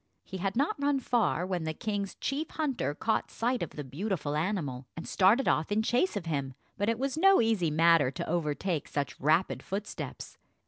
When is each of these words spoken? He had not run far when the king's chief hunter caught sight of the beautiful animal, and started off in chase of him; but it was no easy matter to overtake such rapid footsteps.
He 0.23 0.37
had 0.37 0.55
not 0.55 0.81
run 0.81 0.99
far 0.99 1.45
when 1.45 1.63
the 1.63 1.75
king's 1.75 2.15
chief 2.15 2.49
hunter 2.49 2.95
caught 2.95 3.29
sight 3.29 3.61
of 3.61 3.69
the 3.69 3.83
beautiful 3.83 4.35
animal, 4.35 4.87
and 4.97 5.07
started 5.07 5.47
off 5.47 5.71
in 5.71 5.83
chase 5.83 6.17
of 6.17 6.25
him; 6.25 6.55
but 6.75 6.89
it 6.89 6.97
was 6.97 7.19
no 7.19 7.39
easy 7.39 7.69
matter 7.69 8.09
to 8.09 8.27
overtake 8.27 8.87
such 8.87 9.19
rapid 9.19 9.61
footsteps. 9.61 10.39